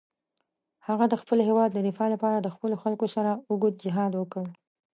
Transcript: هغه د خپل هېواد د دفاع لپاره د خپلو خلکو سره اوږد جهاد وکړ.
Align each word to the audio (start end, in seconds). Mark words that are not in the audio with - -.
هغه 0.87 1.05
د 1.09 1.13
خپل 1.21 1.39
هېواد 1.47 1.69
د 1.73 1.79
دفاع 1.87 2.07
لپاره 2.15 2.37
د 2.39 2.47
خپلو 2.55 2.75
خلکو 2.83 3.05
سره 3.15 3.31
اوږد 3.49 3.73
جهاد 3.83 4.11
وکړ. 4.17 4.45